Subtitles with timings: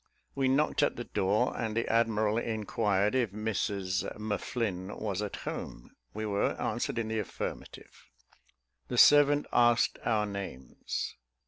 [0.33, 5.91] We knocked at the door, and the admiral inquired if Mrs M'Flinn was at home;
[6.11, 8.07] we were answered in the affirmative.
[8.87, 11.17] The servant asked our names.